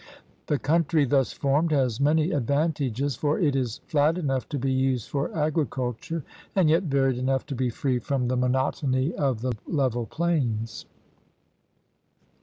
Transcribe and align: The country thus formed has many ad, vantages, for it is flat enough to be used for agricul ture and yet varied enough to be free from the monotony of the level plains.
The 0.47 0.57
country 0.57 1.05
thus 1.05 1.31
formed 1.31 1.69
has 1.71 2.01
many 2.01 2.33
ad, 2.33 2.47
vantages, 2.47 3.15
for 3.15 3.37
it 3.37 3.55
is 3.55 3.81
flat 3.85 4.17
enough 4.17 4.49
to 4.49 4.57
be 4.57 4.71
used 4.71 5.07
for 5.07 5.29
agricul 5.29 5.95
ture 6.01 6.23
and 6.55 6.71
yet 6.71 6.81
varied 6.81 7.19
enough 7.19 7.45
to 7.45 7.55
be 7.55 7.69
free 7.69 7.99
from 7.99 8.27
the 8.27 8.35
monotony 8.35 9.13
of 9.13 9.41
the 9.41 9.53
level 9.67 10.07
plains. 10.07 10.87